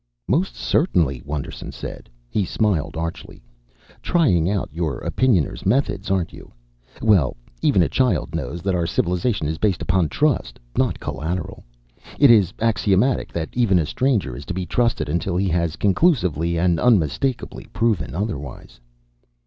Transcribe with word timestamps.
"Most 0.27 0.55
certainly," 0.55 1.21
Wonderson 1.23 1.71
said. 1.71 2.09
He 2.27 2.43
smiled 2.43 2.97
archly. 2.97 3.43
"Trying 4.01 4.49
out 4.49 4.67
your 4.73 4.99
Opinioner's 5.01 5.63
methods, 5.63 6.09
aren't 6.09 6.33
you? 6.33 6.51
Well, 7.03 7.37
even 7.61 7.83
a 7.83 7.87
child 7.87 8.33
knows 8.33 8.63
that 8.63 8.73
our 8.73 8.87
civilization 8.87 9.47
is 9.47 9.59
based 9.59 9.79
upon 9.79 10.09
trust, 10.09 10.59
not 10.75 10.99
collateral. 10.99 11.63
It 12.17 12.31
is 12.31 12.51
axiomatic 12.59 13.31
that 13.33 13.49
even 13.53 13.77
a 13.77 13.85
stranger 13.85 14.35
is 14.35 14.43
to 14.45 14.55
be 14.55 14.65
trusted 14.65 15.07
until 15.07 15.37
he 15.37 15.49
has 15.49 15.75
conclusively 15.75 16.57
and 16.57 16.79
unmistakably 16.79 17.67
proven 17.71 18.15
otherwise." 18.15 18.79